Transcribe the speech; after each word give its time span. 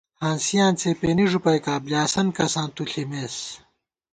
ہانسِیاں 0.21 0.71
څېپېنی 0.79 1.25
ݫُپَئیکا، 1.31 1.73
بلیاسن 1.83 2.27
کساں 2.35 2.67
تُو 2.75 2.83
ݪِمېس 2.91 3.35